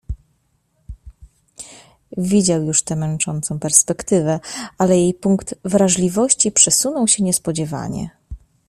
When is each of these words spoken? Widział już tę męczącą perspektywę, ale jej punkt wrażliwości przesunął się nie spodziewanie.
Widział 2.17 2.63
już 2.63 2.83
tę 2.83 2.95
męczącą 2.95 3.59
perspektywę, 3.59 4.39
ale 4.77 4.97
jej 4.97 5.13
punkt 5.13 5.55
wrażliwości 5.63 6.51
przesunął 6.51 7.07
się 7.07 7.23
nie 7.23 7.33
spodziewanie. 7.33 8.09